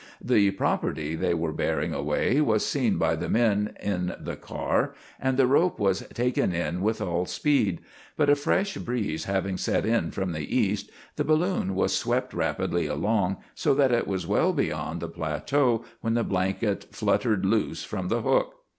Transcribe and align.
The 0.19 0.49
property 0.49 1.13
they 1.13 1.35
were 1.35 1.53
bearing 1.53 1.93
away 1.93 2.41
was 2.41 2.65
seen 2.65 2.97
by 2.97 3.15
the 3.15 3.29
men 3.29 3.75
in 3.79 4.15
the 4.19 4.35
car, 4.35 4.95
and 5.19 5.37
the 5.37 5.45
rope 5.45 5.77
was 5.77 6.01
taken 6.11 6.51
in 6.53 6.81
with 6.81 7.01
all 7.01 7.27
speed; 7.27 7.81
but 8.17 8.27
a 8.27 8.33
fresh 8.35 8.75
breeze 8.77 9.25
having 9.25 9.57
set 9.57 9.85
in 9.85 10.09
from 10.09 10.31
the 10.31 10.55
east, 10.57 10.89
the 11.17 11.23
balloon 11.23 11.75
was 11.75 11.95
swept 11.95 12.33
rapidly 12.33 12.87
along, 12.87 13.37
so 13.53 13.75
that 13.75 13.91
it 13.91 14.07
was 14.07 14.25
well 14.25 14.53
beyond 14.53 15.01
the 15.01 15.07
plateau 15.07 15.85
when 15.99 16.15
the 16.15 16.23
blanket 16.23 16.87
fluttered 16.91 17.45
loose 17.45 17.83
from 17.83 18.07
the 18.07 18.23
hook. 18.23 18.55